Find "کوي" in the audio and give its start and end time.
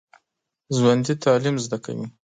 1.85-2.05